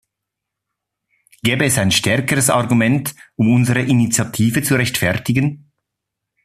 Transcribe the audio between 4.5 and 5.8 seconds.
zu rechtfertigen?